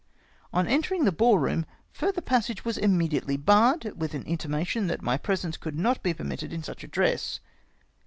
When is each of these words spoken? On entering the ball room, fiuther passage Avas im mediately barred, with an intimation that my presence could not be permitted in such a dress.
On 0.51 0.65
entering 0.67 1.05
the 1.05 1.11
ball 1.11 1.37
room, 1.37 1.63
fiuther 1.93 2.25
passage 2.25 2.63
Avas 2.63 2.81
im 2.81 2.97
mediately 2.97 3.37
barred, 3.37 3.83
with 3.95 4.15
an 4.15 4.23
intimation 4.23 4.87
that 4.87 5.03
my 5.03 5.15
presence 5.15 5.57
could 5.57 5.77
not 5.77 6.01
be 6.01 6.11
permitted 6.11 6.51
in 6.51 6.63
such 6.63 6.83
a 6.83 6.87
dress. 6.87 7.39